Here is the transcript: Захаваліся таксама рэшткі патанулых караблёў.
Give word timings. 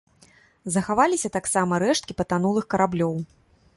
Захаваліся 0.75 1.29
таксама 1.37 1.81
рэшткі 1.85 2.17
патанулых 2.23 2.65
караблёў. 2.77 3.13